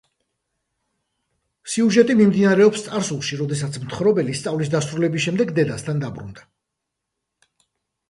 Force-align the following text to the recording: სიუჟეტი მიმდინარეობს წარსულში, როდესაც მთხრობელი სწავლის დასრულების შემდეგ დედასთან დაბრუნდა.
სიუჟეტი 1.73 2.15
მიმდინარეობს 2.21 2.87
წარსულში, 2.87 3.39
როდესაც 3.43 3.79
მთხრობელი 3.85 4.37
სწავლის 4.43 4.75
დასრულების 4.79 5.29
შემდეგ 5.31 5.57
დედასთან 5.63 6.05
დაბრუნდა. 6.09 6.53